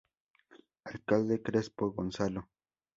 Alcalde 0.85 1.43
Crespo, 1.43 1.91
Gonzalo. 1.93 2.49